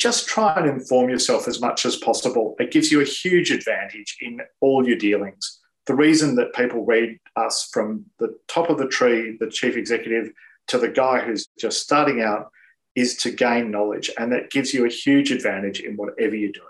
[0.00, 2.56] just try and inform yourself as much as possible.
[2.58, 5.60] It gives you a huge advantage in all your dealings.
[5.86, 10.32] The reason that people read us from the top of the tree, the chief executive,
[10.68, 12.50] to the guy who's just starting out
[12.94, 14.10] is to gain knowledge.
[14.18, 16.66] And that gives you a huge advantage in whatever you're doing.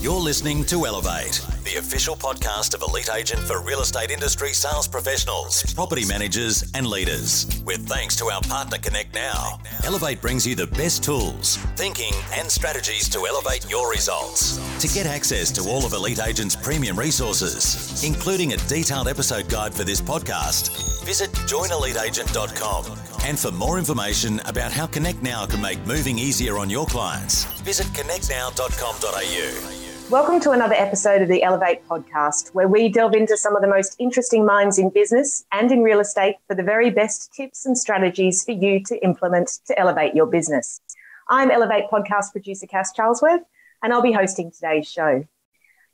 [0.00, 4.86] You're listening to Elevate, the official podcast of Elite Agent for real estate industry sales
[4.86, 7.60] professionals, property managers, and leaders.
[7.66, 12.48] With thanks to our partner Connect Now, Elevate brings you the best tools, thinking, and
[12.48, 14.60] strategies to elevate your results.
[14.78, 19.74] To get access to all of Elite Agent's premium resources, including a detailed episode guide
[19.74, 20.70] for this podcast,
[21.04, 22.84] visit joineliteagent.com.
[23.24, 27.46] And for more information about how Connect Now can make moving easier on your clients,
[27.62, 29.87] visit connectnow.com.au.
[30.10, 33.68] Welcome to another episode of the Elevate podcast, where we delve into some of the
[33.68, 37.76] most interesting minds in business and in real estate for the very best tips and
[37.76, 40.80] strategies for you to implement to elevate your business.
[41.28, 43.44] I'm Elevate podcast producer Cass Charlesworth,
[43.82, 45.26] and I'll be hosting today's show.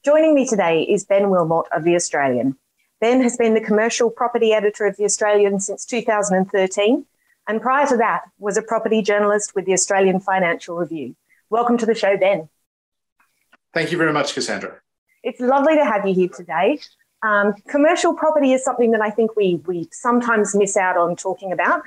[0.05, 2.57] Joining me today is Ben Wilmot of The Australian.
[3.01, 7.05] Ben has been the commercial property editor of The Australian since 2013,
[7.48, 11.17] and prior to that was a property journalist with the Australian Financial Review.
[11.51, 12.48] Welcome to the show, Ben.
[13.75, 14.80] Thank you very much, Cassandra.
[15.25, 16.78] It's lovely to have you here today.
[17.22, 21.53] Um, commercial property is something that I think we we sometimes miss out on talking
[21.53, 21.83] about,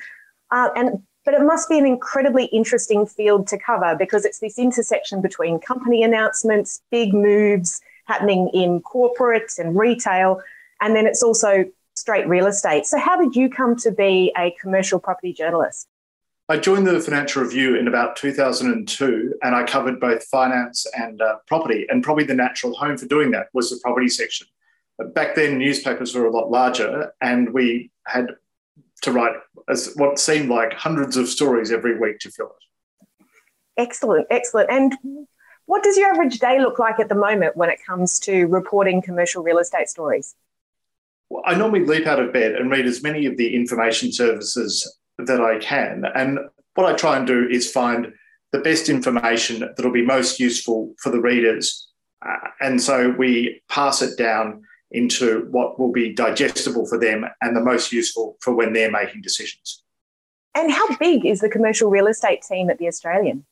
[0.51, 4.57] uh, and but it must be an incredibly interesting field to cover because it's this
[4.57, 10.41] intersection between company announcements, big moves happening in corporate and retail,
[10.81, 11.65] and then it's also
[11.95, 12.85] straight real estate.
[12.85, 15.87] So, how did you come to be a commercial property journalist?
[16.49, 21.37] I joined the Financial Review in about 2002, and I covered both finance and uh,
[21.45, 21.85] property.
[21.89, 24.47] And probably the natural home for doing that was the property section.
[25.13, 28.27] Back then, newspapers were a lot larger, and we had
[29.01, 29.33] to write
[29.67, 33.25] as what seemed like hundreds of stories every week to fill it.
[33.77, 34.71] Excellent, excellent.
[34.71, 34.95] And
[35.65, 39.01] what does your average day look like at the moment when it comes to reporting
[39.01, 40.33] commercial real estate stories?
[41.29, 44.97] Well, I normally leap out of bed and read as many of the information services
[45.17, 46.05] that I can.
[46.15, 46.39] And
[46.75, 48.13] what I try and do is find
[48.51, 51.89] the best information that'll be most useful for the readers.
[52.25, 57.55] Uh, and so we pass it down into what will be digestible for them and
[57.55, 59.83] the most useful for when they're making decisions.
[60.55, 63.45] And how big is the commercial real estate team at The Australian?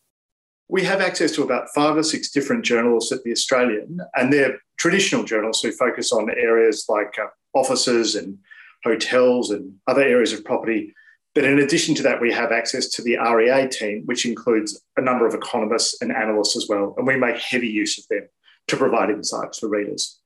[0.67, 4.57] We have access to about five or six different journalists at The Australian, and they're
[4.79, 8.37] traditional journalists who focus on areas like uh, offices and
[8.83, 10.93] hotels and other areas of property
[11.35, 15.01] but in addition to that, we have access to the REA team, which includes a
[15.01, 16.95] number of economists and analysts as well.
[16.97, 18.29] And we make heavy use of them
[18.67, 20.17] to provide insights for readers.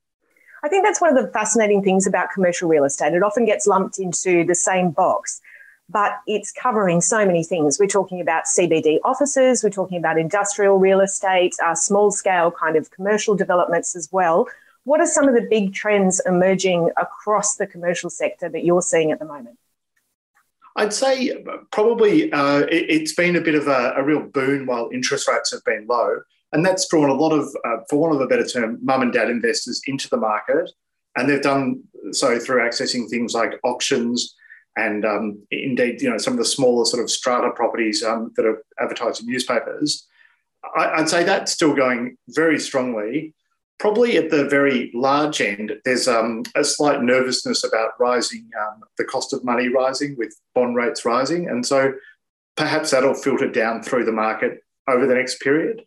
[0.64, 3.14] I think that's one of the fascinating things about commercial real estate.
[3.14, 5.42] It often gets lumped into the same box,
[5.90, 7.80] but it's covering so many things.
[7.80, 12.76] We're talking about CBD offices, we're talking about industrial real estate, uh, small scale kind
[12.76, 14.48] of commercial developments as well.
[14.84, 19.12] What are some of the big trends emerging across the commercial sector that you're seeing
[19.12, 19.58] at the moment?
[20.80, 24.90] I'd say probably uh, it, has been a bit of a, a, real boon while
[24.94, 26.22] interest rates have been low.
[26.54, 29.12] And that's drawn a lot of, uh, for want of a better term, mum and
[29.12, 30.72] dad investors into the market.
[31.18, 34.36] And they've done so through accessing things like auctions
[34.78, 38.46] and um, indeed, you know, some of the smaller sort of strata properties um, that
[38.46, 40.08] are advertised in newspapers.
[40.78, 43.34] I, I'd say that's still going very strongly.
[43.80, 49.06] Probably at the very large end, there's um, a slight nervousness about rising, um, the
[49.06, 51.48] cost of money rising with bond rates rising.
[51.48, 51.94] And so
[52.58, 55.86] perhaps that'll filter down through the market over the next period.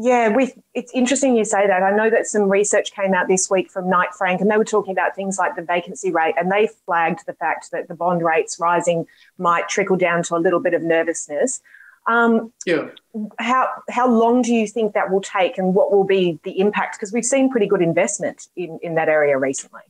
[0.00, 1.82] Yeah, with, it's interesting you say that.
[1.82, 4.64] I know that some research came out this week from Knight Frank, and they were
[4.64, 8.22] talking about things like the vacancy rate, and they flagged the fact that the bond
[8.22, 11.60] rates rising might trickle down to a little bit of nervousness.
[12.08, 12.88] Um, yeah.
[13.38, 16.96] How how long do you think that will take, and what will be the impact?
[16.96, 19.82] Because we've seen pretty good investment in in that area recently.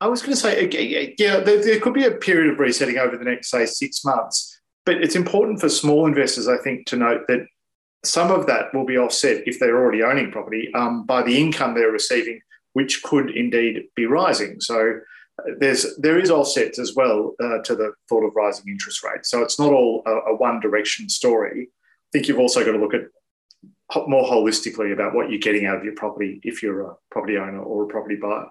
[0.00, 3.16] I was going to say, yeah, there, there could be a period of resetting over
[3.16, 4.60] the next, say, six months.
[4.84, 7.46] But it's important for small investors, I think, to note that
[8.04, 11.74] some of that will be offset if they're already owning property um, by the income
[11.74, 12.40] they're receiving,
[12.74, 14.60] which could indeed be rising.
[14.60, 15.00] So
[15.58, 19.30] there's there is offsets as well uh, to the thought of rising interest rates.
[19.30, 21.68] So it's not all a, a, one direction story.
[21.68, 23.02] I think you've also got to look at
[24.08, 27.62] more holistically about what you're getting out of your property if you're a property owner
[27.62, 28.46] or a property buyer.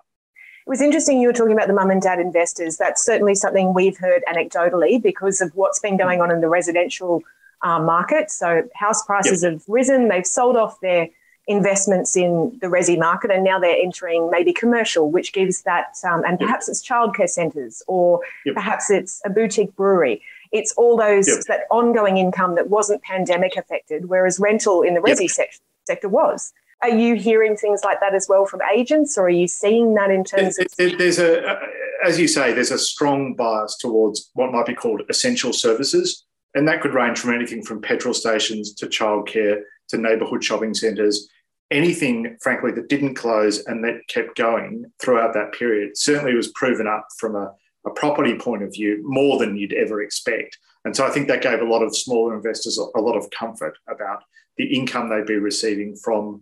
[0.66, 2.78] It was interesting you were talking about the mum and dad investors.
[2.78, 7.22] That's certainly something we've heard anecdotally because of what's been going on in the residential
[7.62, 8.32] uh, market.
[8.32, 9.54] So house prices yep.
[9.54, 10.08] have risen.
[10.08, 11.10] They've sold off their
[11.48, 16.24] investments in the resi market and now they're entering maybe commercial which gives that um,
[16.26, 18.56] and perhaps it's childcare centres or yep.
[18.56, 20.22] perhaps it's a boutique brewery
[20.52, 21.40] It's all those yep.
[21.48, 25.32] that ongoing income that wasn't pandemic affected, whereas rental in the resi yep.
[25.32, 26.54] se- sector was.
[26.82, 30.12] Are you hearing things like that as well from agents, or are you seeing that
[30.12, 30.68] in terms of?
[30.78, 31.60] There's a,
[32.06, 36.68] as you say, there's a strong bias towards what might be called essential services, and
[36.68, 41.30] that could range from anything from petrol stations to childcare to neighbourhood shopping centres.
[41.72, 46.88] Anything, frankly, that didn't close and that kept going throughout that period certainly was proven
[46.88, 47.54] up from a,
[47.86, 50.58] a property point of view more than you'd ever expect.
[50.86, 53.78] And so I think that gave a lot of smaller investors a lot of comfort
[53.90, 54.24] about
[54.58, 56.42] the income they'd be receiving from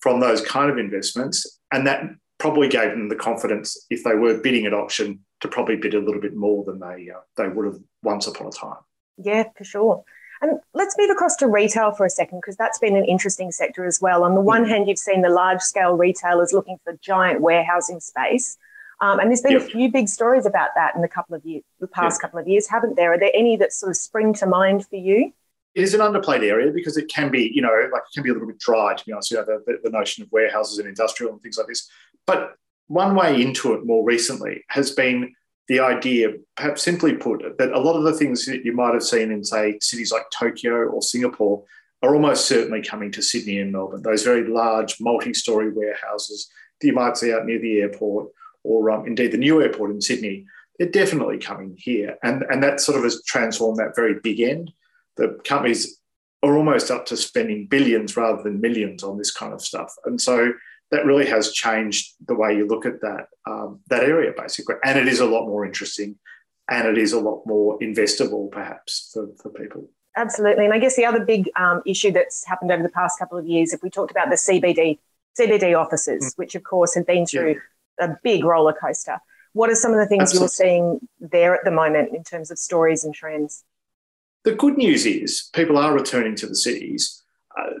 [0.00, 1.60] from those kind of investments.
[1.72, 2.04] And that
[2.38, 6.00] probably gave them the confidence if they were bidding at auction to probably bid a
[6.00, 8.78] little bit more than they uh, they would have once upon a time.
[9.18, 10.04] Yeah, for sure.
[10.42, 13.84] And let's move across to retail for a second because that's been an interesting sector
[13.84, 14.24] as well.
[14.24, 18.56] On the one hand, you've seen the large scale retailers looking for giant warehousing space.
[19.02, 19.62] Um, and there's been yep.
[19.62, 22.22] a few big stories about that in the couple of years, the past yep.
[22.22, 23.12] couple of years, haven't there?
[23.12, 25.32] Are there any that sort of spring to mind for you?
[25.74, 28.30] it is an underplayed area because it can be, you know, like it can be
[28.30, 30.78] a little bit dry, to be honest, you know, the, the, the notion of warehouses
[30.78, 31.88] and industrial and things like this.
[32.26, 32.56] But
[32.88, 35.32] one way into it more recently has been
[35.70, 39.04] the idea, perhaps simply put, that a lot of the things that you might have
[39.04, 41.62] seen in, say, cities like Tokyo or Singapore
[42.02, 44.02] are almost certainly coming to Sydney and Melbourne.
[44.02, 46.50] Those very large multi story warehouses
[46.80, 48.30] that you might see out near the airport
[48.64, 50.44] or um, indeed the new airport in Sydney,
[50.80, 52.16] they're definitely coming here.
[52.24, 54.72] And, and that sort of has transformed that very big end
[55.16, 56.00] the companies
[56.42, 59.94] are almost up to spending billions rather than millions on this kind of stuff.
[60.04, 60.52] And so
[60.90, 64.76] that really has changed the way you look at that um, that area basically.
[64.84, 66.16] And it is a lot more interesting
[66.68, 69.88] and it is a lot more investable perhaps for, for people.
[70.16, 70.64] Absolutely.
[70.64, 73.46] And I guess the other big um, issue that's happened over the past couple of
[73.46, 74.98] years, if we talked about the CBD
[75.38, 76.38] CBD offices, mm.
[76.38, 77.56] which of course have been through
[77.98, 78.06] yeah.
[78.06, 79.18] a big roller coaster.
[79.52, 80.42] What are some of the things Absolutely.
[80.42, 83.64] you're seeing there at the moment in terms of stories and trends?
[84.44, 87.19] The good news is people are returning to the cities.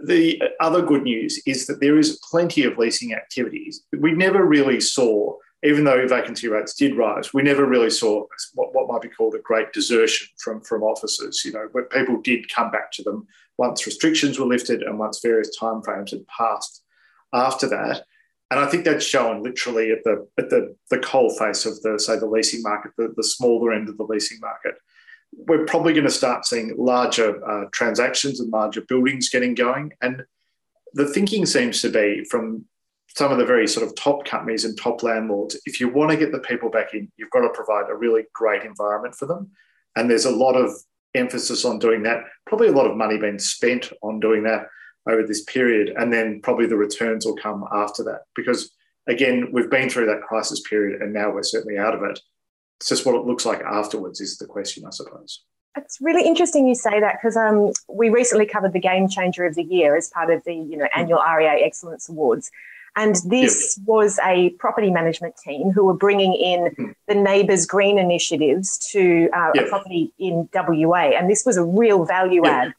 [0.04, 3.82] The other good news is that there is plenty of leasing activities.
[3.96, 8.74] We never really saw, even though vacancy rates did rise, we never really saw what,
[8.74, 12.52] what might be called a great desertion from, from offices, you know, where people did
[12.52, 13.26] come back to them
[13.58, 16.82] once restrictions were lifted and once various timeframes had passed
[17.32, 18.04] after that.
[18.50, 22.00] And I think that's shown literally at the at the, the coal face of the
[22.00, 24.74] say the leasing market, the, the smaller end of the leasing market
[25.32, 29.92] we're probably going to start seeing larger uh, transactions and larger buildings getting going.
[30.00, 30.24] And
[30.94, 32.64] the thinking seems to be from
[33.08, 36.16] some of the very sort of top companies and top landlords if you want to
[36.16, 39.50] get the people back in, you've got to provide a really great environment for them.
[39.96, 40.70] And there's a lot of
[41.14, 44.66] emphasis on doing that, probably a lot of money being spent on doing that
[45.08, 45.92] over this period.
[45.96, 48.70] And then probably the returns will come after that because,
[49.08, 52.20] again, we've been through that crisis period and now we're certainly out of it.
[52.80, 55.42] It's just what it looks like afterwards is the question, I suppose.
[55.76, 59.54] It's really interesting you say that because um, we recently covered the Game Changer of
[59.54, 62.50] the Year as part of the you know annual REA Excellence Awards.
[62.96, 63.86] And this yep.
[63.86, 66.94] was a property management team who were bringing in mm.
[67.06, 69.66] the Neighbours Green initiatives to uh, yep.
[69.66, 71.10] a property in WA.
[71.16, 72.52] And this was a real value yep.
[72.52, 72.74] add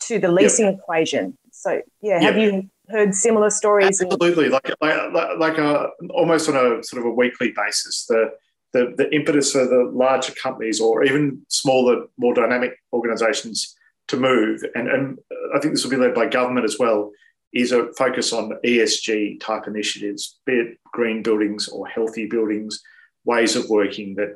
[0.00, 1.38] to the leasing equation.
[1.52, 4.02] So, yeah, have you heard similar stories?
[4.02, 4.48] Absolutely.
[4.48, 8.06] Like, like, like a, almost on a sort of a weekly basis.
[8.06, 8.32] The
[8.74, 13.74] the, the impetus for the larger companies or even smaller, more dynamic organizations
[14.08, 15.18] to move, and, and
[15.54, 17.10] I think this will be led by government as well,
[17.54, 22.82] is a focus on ESG type initiatives, be it green buildings or healthy buildings,
[23.24, 24.34] ways of working that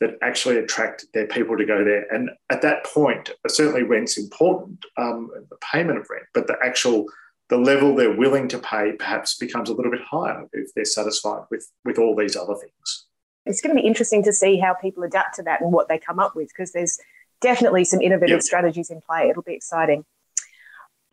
[0.00, 2.04] that actually attract their people to go there.
[2.12, 7.06] And at that point, certainly rent's important, um, the payment of rent, but the actual
[7.48, 11.44] the level they're willing to pay perhaps becomes a little bit higher if they're satisfied
[11.50, 13.06] with with all these other things
[13.46, 15.98] it's going to be interesting to see how people adapt to that and what they
[15.98, 16.98] come up with because there's
[17.40, 18.42] definitely some innovative yep.
[18.42, 19.28] strategies in play.
[19.28, 20.04] It'll be exciting.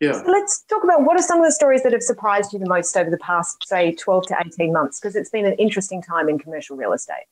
[0.00, 0.12] Yeah.
[0.12, 2.68] So let's talk about what are some of the stories that have surprised you the
[2.68, 6.28] most over the past, say, 12 to 18 months, because it's been an interesting time
[6.28, 7.24] in commercial real estate.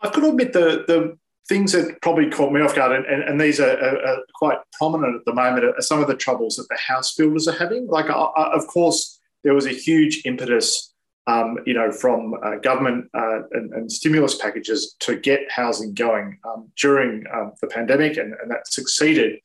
[0.00, 3.22] I've got to admit, the, the things that probably caught me off guard, and, and,
[3.24, 6.54] and these are, are, are, quite prominent at the moment, are some of the troubles
[6.56, 7.88] that the house builders are having.
[7.88, 10.94] Like, uh, of course, there was a huge impetus
[11.28, 16.38] um, you know, from uh, government uh, and, and, stimulus packages to get housing going
[16.48, 19.38] um, during um, the pandemic, and, and, that succeeded.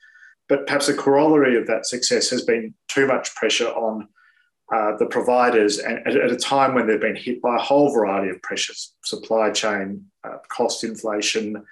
[0.48, 4.08] But perhaps a corollary of that success has been too much pressure on
[4.74, 7.94] uh, the providers, and at, at, a time when they've been hit by a whole
[7.94, 11.66] variety of pressures: supply chain, uh, cost inflation,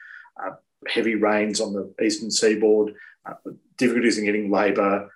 [0.44, 0.52] uh,
[0.90, 2.94] heavy rains on the eastern seaboard,
[3.26, 5.10] uh, difficulties in getting labour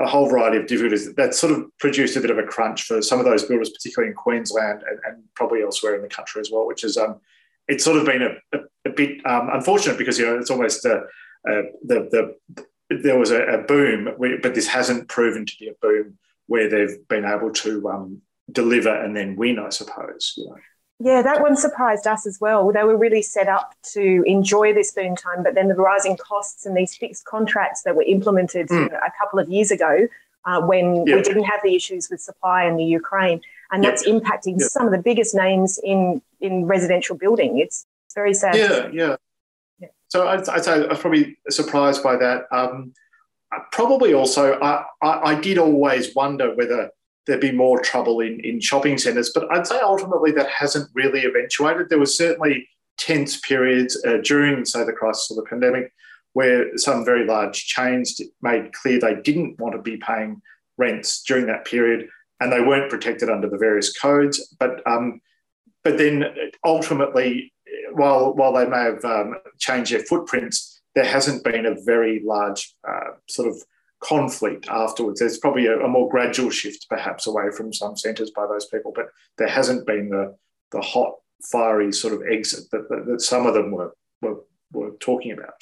[0.00, 3.00] a whole variety of difficulties that sort of produced a bit of a crunch for
[3.02, 6.50] some of those builders, particularly in Queensland and, and probably elsewhere in the country as
[6.50, 7.20] well, which is um,
[7.68, 10.84] it's sort of been a, a, a bit um, unfortunate because you know it's almost
[10.84, 11.02] a,
[11.48, 14.08] uh, the, the there was a, a boom,
[14.42, 18.88] but this hasn't proven to be a boom where they've been able to um, deliver
[18.90, 20.34] and then win, I suppose.
[20.36, 20.56] You know.
[21.00, 22.72] Yeah, that one surprised us as well.
[22.72, 26.66] They were really set up to enjoy this boom time, but then the rising costs
[26.66, 28.86] and these fixed contracts that were implemented mm.
[28.86, 30.08] a couple of years ago
[30.44, 31.16] uh, when yep.
[31.16, 33.40] we didn't have the issues with supply in the Ukraine.
[33.70, 33.92] And yep.
[33.92, 34.70] that's impacting yep.
[34.70, 37.58] some of the biggest names in, in residential building.
[37.58, 38.56] It's very sad.
[38.56, 39.16] Yeah, yeah.
[39.78, 39.88] yeah.
[40.08, 42.46] So I'd, I'd, say I was probably surprised by that.
[42.50, 42.92] Um,
[43.70, 46.90] probably also, I, I, I did always wonder whether
[47.28, 51.24] there'd be more trouble in, in shopping centres, but I'd say ultimately that hasn't really
[51.24, 51.88] eventuated.
[51.88, 55.92] There was certainly tense periods uh, during, say, the crisis of the pandemic
[56.32, 60.40] where some very large chains made clear they didn't want to be paying
[60.76, 62.08] rents during that period
[62.40, 64.54] and they weren't protected under the various codes.
[64.58, 65.20] But um,
[65.84, 66.24] but then
[66.64, 67.52] ultimately,
[67.92, 72.74] while while they may have um, changed their footprints, there hasn't been a very large
[72.88, 73.56] uh, sort of
[74.00, 75.20] conflict afterwards.
[75.20, 78.92] There's probably a, a, more gradual shift, perhaps, away from some centres by those people,
[78.94, 80.36] but there hasn't been the
[80.70, 81.14] the hot,
[81.50, 84.36] fiery sort of exit that, that, that some of them were, were
[84.72, 85.54] were talking about.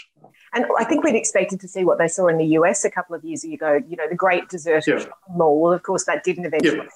[0.52, 3.14] And I think we'd expected to see what they saw in the US a couple
[3.14, 3.80] of years ago.
[3.86, 5.06] You know, the great deserted yeah.
[5.30, 5.60] mall.
[5.60, 6.78] Well, of course, that didn't eventually.
[6.78, 6.88] Yeah.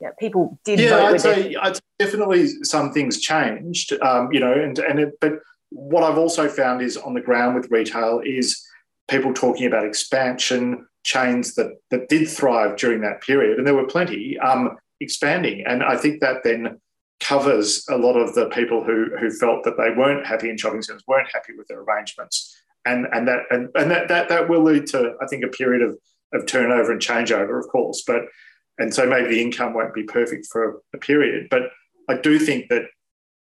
[0.00, 0.80] Yeah, people did.
[0.80, 3.92] Yeah, I'd say, I'd say, definitely some things changed.
[4.00, 7.54] Um, you know, and and it, but what I've also found is on the ground
[7.54, 8.66] with retail is
[9.10, 13.86] people talking about expansion, chains that that did thrive during that period, and there were
[13.86, 15.64] plenty um, expanding.
[15.66, 16.80] And I think that then
[17.18, 20.82] covers a lot of the people who who felt that they weren't happy in shopping
[20.82, 24.62] centres, weren't happy with their arrangements, and and that and, and that, that that will
[24.62, 25.98] lead to I think a period of
[26.32, 28.22] of turnover and changeover, of course, but
[28.78, 31.64] and so maybe the income won't be perfect for a period, but
[32.08, 32.84] I do think that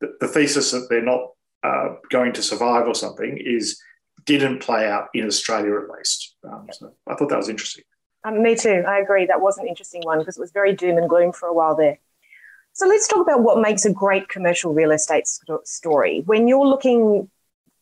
[0.01, 1.31] the, the thesis that they're not
[1.65, 3.81] uh, going to survive or something is
[4.25, 6.37] didn't play out in Australia at least.
[6.45, 7.85] Um, so I thought that was interesting.
[8.25, 8.85] Um, me too.
[8.89, 9.27] I agree.
[9.27, 11.77] That was an interesting one because it was very doom and gloom for a while
[11.77, 11.99] there.
[12.73, 16.23] So let's talk about what makes a great commercial real estate st- story.
[16.27, 17.31] When you're looking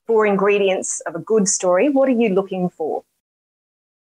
[0.06, 3.04] for ingredients of a good story, what are you looking for?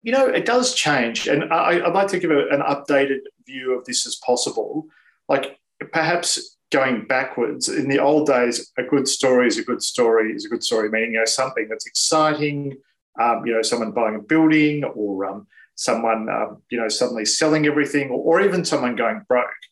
[0.02, 1.28] You know, it does change.
[1.28, 4.86] And I, would like to give a, an updated view of this as possible.
[5.28, 5.58] Like
[5.92, 10.44] perhaps going backwards, in the old days, a good story is a good story is
[10.44, 12.76] a good story, meaning, you know, something that's exciting,
[13.20, 17.66] um, you know, someone buying a building or um, someone, um, you know, suddenly selling
[17.66, 19.62] everything or, or even someone going broke.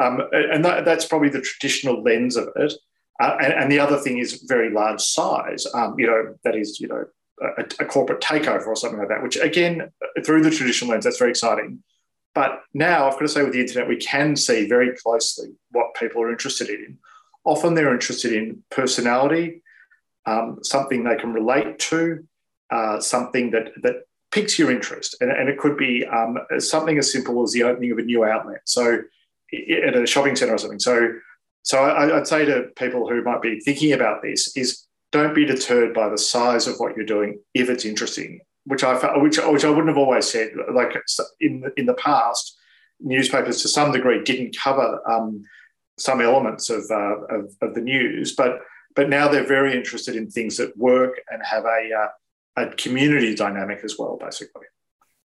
[0.00, 2.72] Um, and that, that's probably the traditional lens of it.
[3.20, 5.66] Uh, and, and, the other thing is very large size.
[5.74, 7.04] Um, you know, that is, you know,
[7.58, 9.22] a, a, corporate takeover or something like that.
[9.22, 9.90] Which again,
[10.24, 11.82] through the traditional lens, that's very exciting.
[12.36, 15.94] But now I've got to say, with the internet, we can see very closely what
[15.94, 16.98] people are interested in.
[17.44, 19.62] Often they're interested in personality,
[20.26, 22.22] um, something they can relate to,
[22.70, 24.02] uh, something that that
[24.32, 27.92] piques your interest, and, and it could be um, something as simple as the opening
[27.92, 28.60] of a new outlet.
[28.64, 28.98] So
[29.54, 30.80] at a shopping centre or something.
[30.80, 31.12] So,
[31.62, 35.46] so I, would say to people who might be thinking about this is don't be
[35.46, 38.40] deterred by the size of what you're doing if it's interesting.
[38.66, 40.50] Which I which which I wouldn't have always said.
[40.72, 40.96] Like
[41.40, 42.56] in in the past,
[43.00, 45.44] newspapers to some degree didn't cover um,
[45.98, 48.60] some elements of, uh, of, of the news, but
[48.94, 52.08] but now they're very interested in things that work and have a uh,
[52.56, 54.66] a community dynamic as well, basically.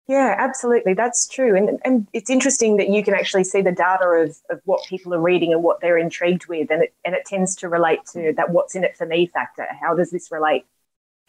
[0.08, 0.94] Yeah, absolutely.
[0.94, 1.58] That's true.
[1.58, 5.14] And, and it's interesting that you can actually see the data of, of what people
[5.14, 6.72] are reading and what they're intrigued with.
[6.72, 9.68] And it, and it tends to relate to that what's in it for me factor.
[9.82, 10.66] How does this relate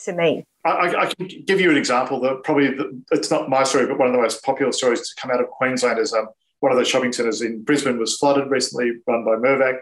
[0.00, 0.44] to me?
[0.64, 2.76] I, I can give you an example that probably
[3.10, 5.48] it's not my story, but one of the most popular stories to come out of
[5.48, 6.28] Queensland is um,
[6.60, 9.80] one of the shopping centres in Brisbane was flooded recently, run by Mirvac.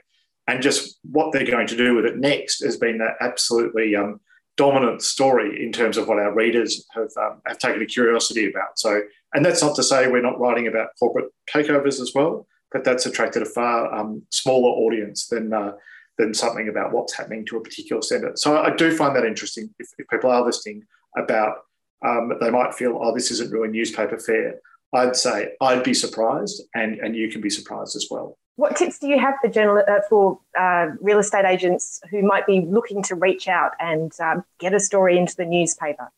[0.49, 4.21] And just what they're going to do with it next has been an absolutely um,
[4.57, 8.79] dominant story in terms of what our readers have, um, have taken a curiosity about.
[8.79, 9.01] So,
[9.35, 13.07] and that's not to say we're not writing about corporate takeovers as well, but that's
[13.07, 15.73] attracted a far um, smaller audience than uh,
[16.19, 18.33] than something about what's happening to a particular centre.
[18.37, 19.75] So, I do find that interesting.
[19.79, 20.85] If, if people are listening
[21.17, 21.59] about,
[22.05, 24.61] um, they might feel, oh, this isn't really newspaper fare.
[24.93, 28.39] I'd say I'd be surprised, and and you can be surprised as well.
[28.57, 32.47] What tips do you have for general, uh, for uh, real estate agents who might
[32.47, 36.11] be looking to reach out and um, get a story into the newspaper?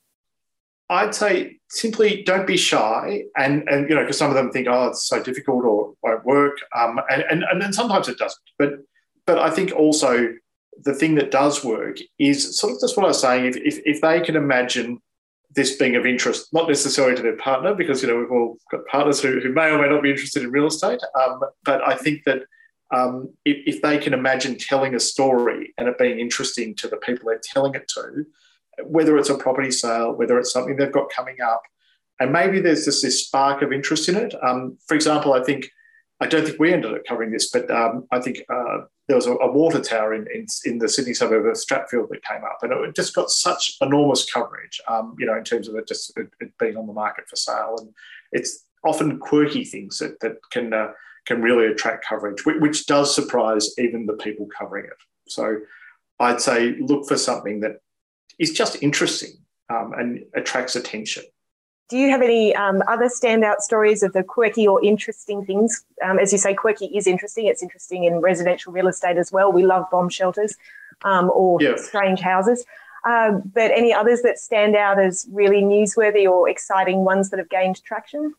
[0.90, 4.68] I'd say simply don't be shy, and and you know because some of them think
[4.70, 8.40] oh it's so difficult or won't work, um, and, and and then sometimes it doesn't.
[8.58, 8.74] But
[9.28, 10.32] but I think also
[10.84, 13.44] the thing that does work is sort of just what I was saying.
[13.44, 15.02] If if, if they can imagine
[15.54, 18.86] this being of interest, not necessarily to their partner, because you know we've all got
[18.86, 21.00] partners who, who may or may not be interested in real estate.
[21.14, 22.40] Um, but I think that
[22.90, 26.96] um, if, if, they can imagine telling a story and it being interesting to the
[26.96, 28.24] people they're telling it to,
[28.82, 31.60] whether it's a property sale, whether it's something they've got coming up,
[32.18, 34.34] and maybe there's just this spark of interest in it.
[34.42, 35.70] Um, for example, I think
[36.18, 39.26] I don't think we ended up covering this, but um, I think uh, there was
[39.26, 42.58] a, a water tower in, in, in the Sydney suburb of Strathfield that came up,
[42.62, 44.80] and it just got such enormous coverage.
[44.86, 47.36] Um, you know, in terms of it just it, it being on the market for
[47.36, 47.88] sale, and
[48.32, 50.92] it's often quirky things that that can uh,
[51.26, 54.92] can really attract coverage, which, which does surprise even the people covering it.
[55.26, 55.58] So,
[56.20, 57.80] I'd say look for something that
[58.38, 59.32] is just interesting
[59.70, 61.24] um, and attracts attention.
[61.88, 65.84] Do you have any um, other standout stories of the quirky or interesting things?
[66.04, 67.46] Um, as you say, quirky is interesting.
[67.46, 69.50] It's interesting in residential real estate as well.
[69.50, 70.54] We love bomb shelters
[71.02, 71.76] um, or yeah.
[71.76, 72.66] strange houses.
[73.06, 77.48] Um, but any others that stand out as really newsworthy or exciting ones that have
[77.48, 78.34] gained traction?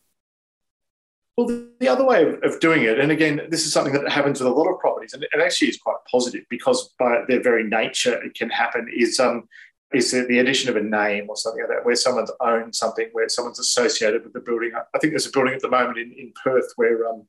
[1.36, 1.48] Well,
[1.80, 4.52] the other way of, of, doing it, and again, this is something that happens with
[4.52, 8.22] a lot of properties, and it actually is quite positive because by their very nature,
[8.22, 8.92] it can happen.
[8.94, 9.48] Is um,
[9.94, 13.28] is the addition of a name or something like that, where someone's owned something, where
[13.28, 14.72] someone's associated with the building.
[14.76, 17.28] I think there's a building at the moment in, in Perth where um,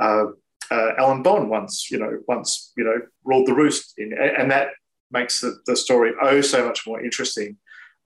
[0.00, 0.24] uh,
[0.70, 4.68] uh, Alan Bond once, you know, once you know ruled the roost, in, and that
[5.10, 7.56] makes the, the story oh so much more interesting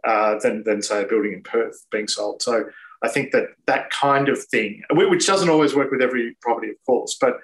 [0.07, 2.43] uh, than than say a building in Perth being sold.
[2.43, 2.65] So
[3.03, 6.77] I think that that kind of thing, which doesn't always work with every property, of
[6.85, 7.39] course, but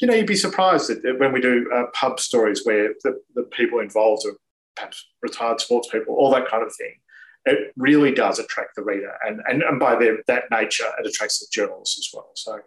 [0.00, 3.42] you know, you'd be surprised that when we do uh, pub stories where the, the
[3.42, 4.36] people involved are
[4.76, 6.94] perhaps retired sports people, all that kind of thing.
[7.46, 11.38] It really does attract the reader, and and, and by their, that nature, it attracts
[11.38, 12.30] the journalists as well.
[12.34, 12.60] So,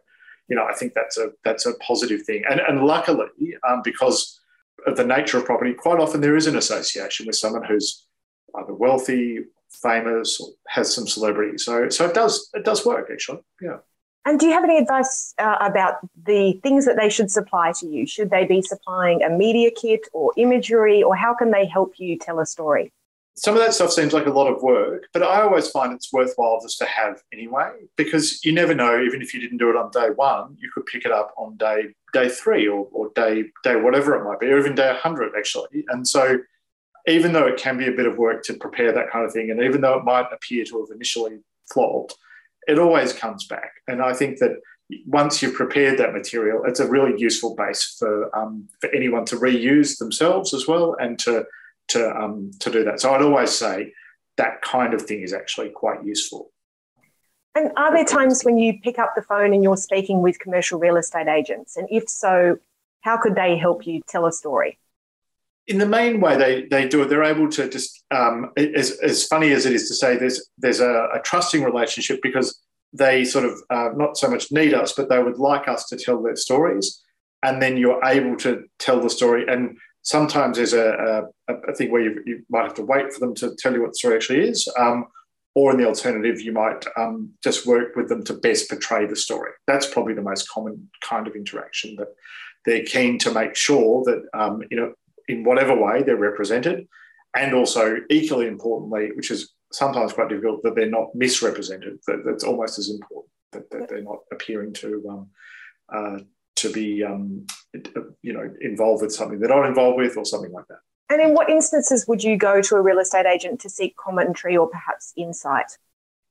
[0.47, 3.27] you know, I think that's a that's a positive thing, and and luckily,
[3.67, 4.39] um, because
[4.87, 8.07] of the nature of property, quite often there is an association with someone who's
[8.55, 9.45] either wealthy,
[9.81, 11.57] famous, or has some celebrity.
[11.57, 13.41] So so it does it does work actually.
[13.61, 13.77] Yeah.
[14.25, 17.87] And do you have any advice uh, about the things that they should supply to
[17.87, 18.07] you?
[18.07, 22.17] Should they be supplying a media kit or imagery, or how can they help you
[22.17, 22.93] tell a story?
[23.35, 26.13] Some of that stuff seems like a lot of work, but I always find it's
[26.13, 29.75] worthwhile just to have anyway, because you never know, even if you didn't do it
[29.75, 33.45] on day one, you could pick it up on day day three or, or day
[33.63, 35.83] day whatever it might be, or even day 100 actually.
[35.89, 36.37] And so
[37.07, 39.49] even though it can be a bit of work to prepare that kind of thing,
[39.49, 41.39] and even though it might appear to have initially
[41.73, 42.15] flopped,
[42.67, 43.73] it always comes back.
[43.87, 44.57] And I think that
[45.05, 49.35] once you've prepared that material, it's a really useful base for um, for anyone to
[49.37, 51.45] reuse themselves as well and to
[51.89, 52.99] to um, to do that.
[52.99, 53.93] So I'd always say
[54.37, 56.51] that kind of thing is actually quite useful.
[57.55, 60.79] And are there times when you pick up the phone and you're speaking with commercial
[60.79, 61.77] real estate agents?
[61.77, 62.57] And if so,
[63.01, 64.79] how could they help you tell a story?
[65.67, 69.25] In the main way they, they do it, they're able to just, um, as, as
[69.25, 72.59] funny as it is to say, there's, there's a, a trusting relationship because
[72.91, 75.97] they sort of uh, not so much need us, but they would like us to
[75.97, 77.01] tell their stories.
[77.41, 79.45] And then you're able to tell the story.
[79.47, 83.19] And sometimes there's a, a, a thing where you, you, might have to wait for
[83.19, 84.67] them to tell you what the story actually is.
[84.77, 85.05] Um,
[85.55, 89.15] or in the alternative, you might um, just work with them to best portray the
[89.15, 89.51] story.
[89.67, 92.07] That's probably the most common kind of interaction that
[92.65, 94.93] they're keen to make sure that um, you know
[95.27, 96.87] in whatever way they're represented,
[97.35, 101.99] and also equally importantly, which is sometimes quite difficult, that they're not misrepresented.
[102.07, 105.29] That, that's almost as important that, that they're not appearing to um,
[105.93, 106.19] uh,
[106.55, 107.45] to be um,
[108.21, 110.79] you know involved with something they're not involved with or something like that.
[111.09, 114.57] And in what instances would you go to a real estate agent to seek commentary
[114.57, 115.77] or perhaps insight?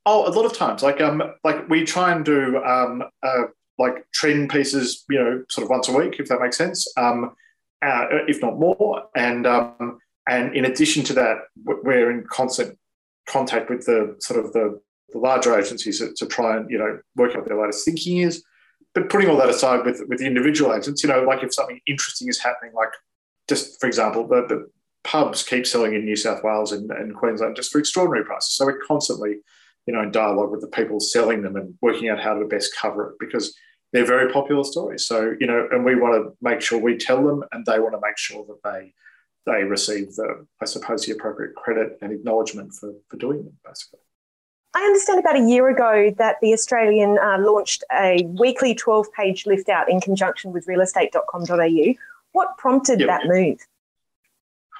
[0.06, 0.82] Oh, a lot of times.
[0.82, 3.42] Like um, like we try and do um, uh,
[3.78, 6.86] like trend pieces, you know, sort of once a week, if that makes sense.
[6.96, 7.34] Um,
[7.82, 9.04] uh, if not more.
[9.16, 12.78] And um, and in addition to that, we're in constant
[13.28, 16.98] contact with the sort of the, the larger agencies to, to, try and you know
[17.16, 18.42] work out what their latest thinking is.
[18.94, 21.80] But putting all that aside, with with the individual agents, you know, like if something
[21.86, 22.92] interesting is happening, like
[23.48, 24.70] just for example, the, the
[25.04, 28.52] pubs keep selling in New South Wales and, and Queensland just for extraordinary prices.
[28.52, 29.38] So we're constantly,
[29.86, 32.76] you know, in dialogue with the people selling them and working out how to best
[32.76, 33.56] cover it because
[33.92, 35.06] they're very popular stories.
[35.06, 37.94] So, you know, and we want to make sure we tell them and they want
[37.94, 38.94] to make sure that they
[39.44, 43.98] they receive the, I suppose, the appropriate credit and acknowledgement for, for doing them, basically.
[44.74, 49.44] I understand about a year ago that the Australian uh, launched a weekly 12 page
[49.44, 51.94] lift out in conjunction with realestate.com.au.
[52.32, 53.08] What prompted yep.
[53.08, 53.58] that move?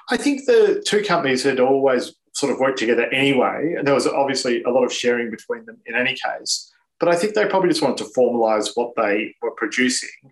[0.09, 4.07] I think the two companies had always sort of worked together anyway, and there was
[4.07, 6.72] obviously a lot of sharing between them in any case.
[7.03, 10.31] But I think they probably just wanted to formalise what they were producing.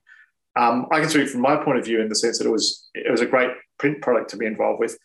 [0.56, 2.90] Um, I can speak from my point of view in the sense that it was
[2.94, 4.98] it was a great print product to be involved with.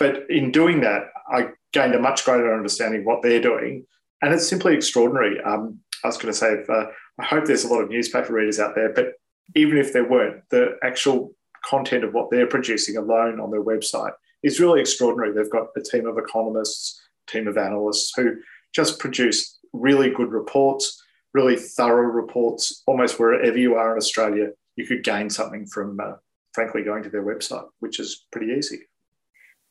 [0.00, 3.86] But in doing that, I gained a much greater understanding of what they're doing,
[4.20, 5.40] and it's simply extraordinary.
[5.42, 6.86] Um, I was going to say, if, uh,
[7.20, 9.12] I hope there's a lot of newspaper readers out there, but
[9.54, 14.14] even if there weren't, the actual content of what they're producing alone on their website
[14.42, 15.32] is really extraordinary.
[15.32, 18.38] They've got a team of economists, team of analysts who
[18.74, 21.00] just produce really good reports,
[21.34, 22.82] really thorough reports.
[22.86, 26.14] Almost wherever you are in Australia, you could gain something from, uh,
[26.52, 28.80] frankly, going to their website, which is pretty easy.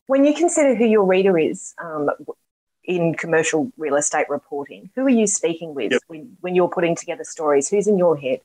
[0.08, 2.10] When you consider who your reader is um,
[2.84, 6.02] in commercial real estate reporting, who are you speaking with yep.
[6.08, 7.70] when, when you're putting together stories?
[7.70, 8.42] Who's in your head?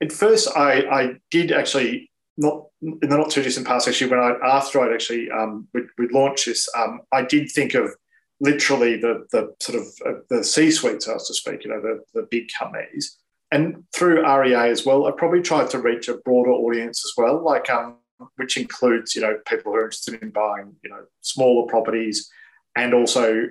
[0.00, 3.88] At first, I, I did actually not in the not too distant past.
[3.88, 7.74] Actually, when I after I'd actually um, we would launched this, um, I did think
[7.74, 7.94] of
[8.40, 11.64] literally the the sort of uh, the C suite, so to speak.
[11.64, 13.18] You know, the the big companies,
[13.50, 15.06] and through REA as well.
[15.06, 17.96] I probably tried to reach a broader audience as well, like um,
[18.36, 22.30] which includes you know people who are interested in buying you know smaller properties,
[22.76, 23.48] and also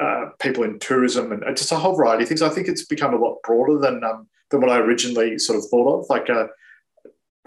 [0.00, 2.42] uh, people in tourism and just a whole variety of things.
[2.42, 5.64] I think it's become a lot broader than um, than what I originally sort of
[5.70, 6.10] thought of.
[6.10, 6.46] Like, uh,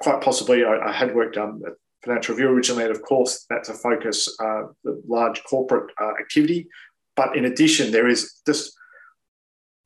[0.02, 1.62] quite possibly, I, I had worked um,
[2.04, 6.68] Financial Review originally, and of course, that's a focus, uh, the large corporate uh, activity.
[7.16, 8.74] But in addition, there is just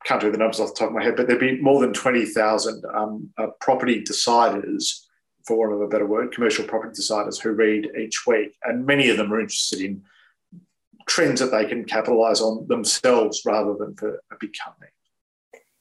[0.04, 1.92] can't do the numbers off the top of my head, but there'd be more than
[1.92, 5.00] 20,000 um, uh, property deciders,
[5.46, 8.56] for want of a better word, commercial property deciders who read each week.
[8.62, 10.02] And many of them are interested in
[11.06, 14.90] trends that they can capitalize on themselves rather than for a big company.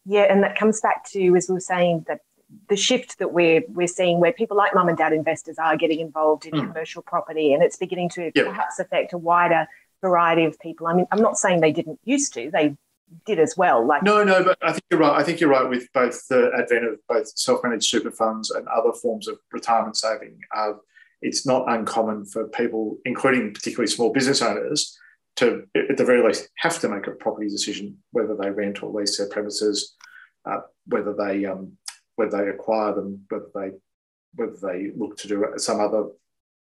[0.06, 2.22] Yeah, and that comes back to, as we were saying, that
[2.70, 6.00] the shift that we're we're seeing where people like mum and dad investors are getting
[6.00, 6.68] involved in mm.
[6.68, 8.48] commercial property and it's beginning to yep.
[8.48, 9.68] perhaps affect a wider
[10.02, 10.88] variety of people.
[10.88, 12.76] I mean, I'm not saying they didn't used to, they
[13.26, 13.86] did as well.
[13.86, 15.20] Like No, no, but I think you're right.
[15.20, 18.92] I think you're right with both the advent of both self-managed super funds and other
[18.92, 20.40] forms of retirement saving.
[20.56, 20.74] Uh,
[21.22, 24.98] it's not uncommon for people, including particularly small business owners,
[25.38, 28.92] to at the very least have to make a property decision whether they rent or
[28.92, 29.96] lease their premises,
[30.46, 31.78] uh, whether they um,
[32.16, 33.72] whether they acquire them, whether they
[34.36, 36.08] whether they look to do some other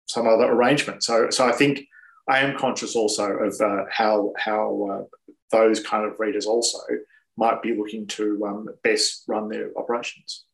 [0.07, 1.03] some other arrangement.
[1.03, 1.81] So so I think
[2.27, 6.79] I am conscious also of uh, how how uh, those kind of readers also
[7.37, 10.45] might be looking to um, best run their operations.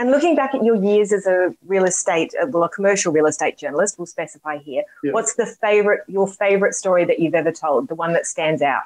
[0.00, 3.26] And looking back at your years as a real estate, uh, well, a commercial real
[3.26, 4.82] estate journalist, we'll specify here.
[5.04, 5.12] Yeah.
[5.12, 7.88] What's the favorite, your favorite story that you've ever told?
[7.88, 8.82] The one that stands out?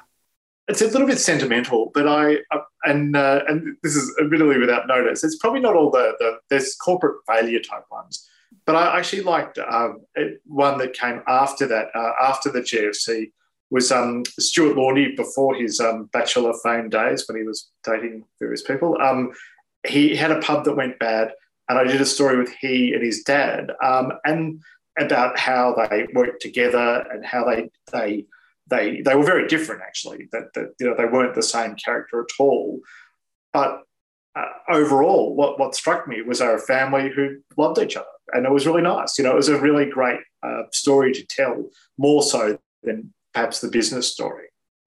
[0.69, 2.37] It's a little bit sentimental, but I
[2.83, 5.23] and uh, and this is admittedly without notice.
[5.23, 8.29] It's probably not all the, the there's corporate failure type ones,
[8.65, 10.01] but I actually liked um,
[10.45, 13.31] one that came after that, uh, after the GFC,
[13.71, 18.61] was um, Stuart Laundy before his um, Bachelor fame days when he was dating various
[18.61, 18.95] people.
[19.01, 19.31] Um,
[19.87, 21.31] he had a pub that went bad,
[21.67, 24.61] and I did a story with he and his dad, um, and
[24.99, 28.25] about how they worked together and how they they
[28.69, 30.27] they they were very different actually.
[30.31, 32.79] That, that you know they weren't the same character at all,
[33.53, 33.83] but
[34.35, 38.45] uh, overall, what what struck me was were a family who loved each other, and
[38.45, 39.17] it was really nice.
[39.17, 43.59] You know, it was a really great uh, story to tell, more so than perhaps
[43.59, 44.49] the business story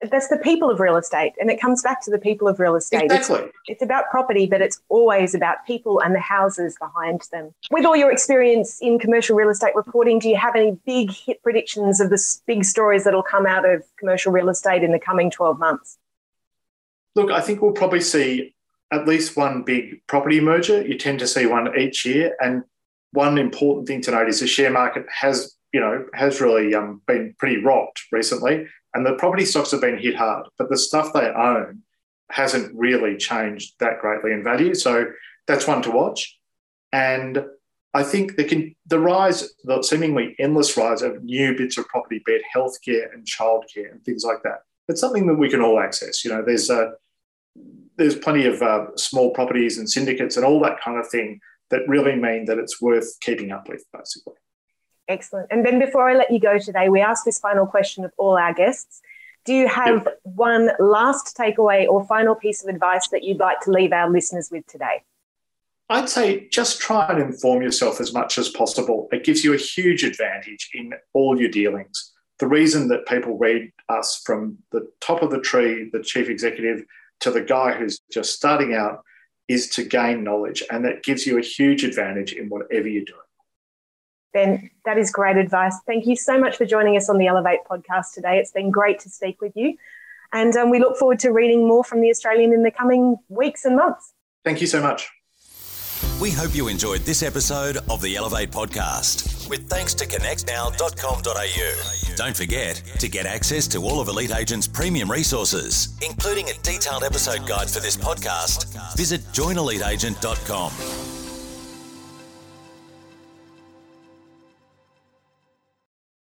[0.10, 2.76] that's the people of real estate and it comes back to the people of real
[2.76, 3.04] estate.
[3.04, 3.40] Exactly.
[3.40, 7.54] It's, it's, about property but it's always about people and the houses behind them.
[7.70, 11.42] With all your experience in commercial real estate reporting do you have any big hit
[11.44, 15.00] predictions of the big stories that will come out of commercial real estate in the
[15.00, 15.98] coming 12 months?
[17.16, 18.54] Look i think we'll probably see
[18.92, 20.86] at least one big property merger.
[20.86, 22.64] You tend to see one each year and
[23.14, 27.02] one important thing to note is the share market has you know has really um,
[27.08, 31.14] been pretty rocked recently and the property stocks have been hit hard, but the stuff
[31.14, 31.82] they own
[32.30, 34.74] hasn't really changed that greatly in value.
[34.74, 35.06] So
[35.48, 36.38] that's one to watch.
[36.92, 37.46] And
[37.94, 42.34] I think the, the rise, the seemingly endless rise of new bits of property, be
[42.34, 46.24] it healthcare and childcare and things like that, it's something that we can all access.
[46.24, 46.92] You know, there's a, uh,
[47.98, 51.88] there's plenty of uh, small properties and syndicates and all that kind of thing that
[51.88, 54.36] really mean that it's worth keeping up with, basically.
[55.12, 55.48] Excellent.
[55.52, 58.38] And then before I let you go today, we ask this final question of all
[58.38, 59.02] our guests.
[59.44, 60.20] Do you have yep.
[60.24, 64.50] one last takeaway or final piece of advice that you'd like to leave our listeners
[64.50, 65.04] with today?
[65.90, 69.10] I'd say just try and inform yourself as much as possible.
[69.12, 72.14] It gives you a huge advantage in all your dealings.
[72.40, 76.86] The reason that people read us from the top of the tree, the chief executive,
[77.20, 79.04] to the guy who's just starting out
[79.50, 80.64] is to gain knowledge.
[80.72, 83.20] And that gives you a huge advantage in whatever you're doing.
[84.34, 85.76] Ben, that is great advice.
[85.86, 88.38] Thank you so much for joining us on the Elevate podcast today.
[88.38, 89.78] It's been great to speak with you.
[90.34, 93.66] And um, we look forward to reading more from The Australian in the coming weeks
[93.66, 94.14] and months.
[94.44, 95.10] Thank you so much.
[96.22, 102.16] We hope you enjoyed this episode of the Elevate podcast with thanks to connectnow.com.au.
[102.16, 107.04] Don't forget to get access to all of Elite Agent's premium resources, including a detailed
[107.04, 108.96] episode guide for this podcast.
[108.96, 111.11] Visit joineliteagent.com.